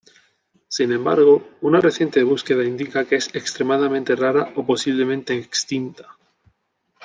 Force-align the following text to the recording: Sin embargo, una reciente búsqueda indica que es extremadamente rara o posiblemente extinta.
Sin 0.67 0.91
embargo, 0.93 1.47
una 1.61 1.79
reciente 1.79 2.23
búsqueda 2.23 2.63
indica 2.65 3.05
que 3.05 3.17
es 3.17 3.29
extremadamente 3.35 4.15
rara 4.15 4.51
o 4.55 4.65
posiblemente 4.65 5.35
extinta. 5.35 6.17